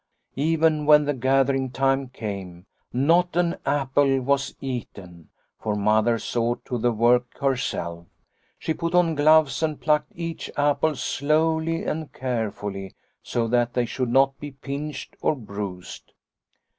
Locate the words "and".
9.61-9.79, 11.83-12.11